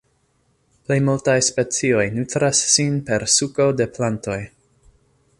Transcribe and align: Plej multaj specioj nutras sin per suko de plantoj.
Plej 0.87 0.95
multaj 1.09 1.35
specioj 1.47 2.05
nutras 2.15 2.61
sin 2.77 2.95
per 3.09 3.25
suko 3.35 3.67
de 3.83 3.87
plantoj. 3.99 4.39